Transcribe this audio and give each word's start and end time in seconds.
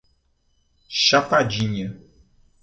Chapadinha 1.03 1.87